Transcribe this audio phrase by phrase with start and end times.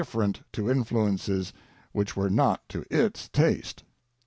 [0.03, 1.53] ferent to influences
[1.91, 3.83] which were not to Its taste.